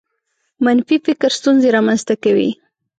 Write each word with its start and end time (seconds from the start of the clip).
منفي 0.65 0.97
فکر 1.05 1.29
ستونزې 1.39 1.69
رامنځته 1.75 2.15
کوي. 2.23 2.49